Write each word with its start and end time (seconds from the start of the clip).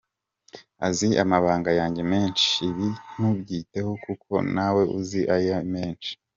Azi 0.87 1.07
amabanga 1.23 1.69
yanjye 1.79 2.01
menshi: 2.11 2.47
Ibi 2.69 2.87
ntukbyiteho 3.13 3.91
kuko 4.05 4.33
nawe 4.55 4.81
uzi 4.99 5.21
aye 5.35 5.51
menshi. 5.73 6.11